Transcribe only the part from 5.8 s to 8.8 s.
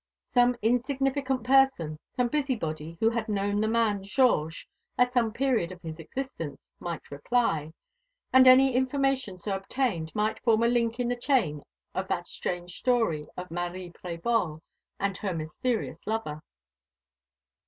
his existence, might reply; and any